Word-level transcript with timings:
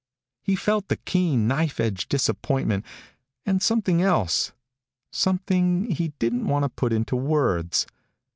He 0.41 0.55
felt 0.55 0.87
the 0.87 0.95
keen, 0.95 1.47
knife 1.47 1.79
edge 1.79 2.07
disappointment, 2.09 2.83
and 3.45 3.61
something 3.61 4.01
else 4.01 4.51
something 5.11 5.91
he 5.91 6.07
didn't 6.17 6.47
want 6.47 6.63
to 6.63 6.69
put 6.69 6.91
into 6.91 7.15
words. 7.15 7.85